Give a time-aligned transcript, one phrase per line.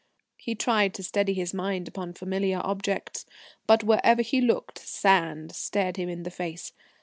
[0.37, 3.23] He tried to steady his mind upon familiar objects,
[3.67, 6.73] but wherever he looked Sand stared him in the face.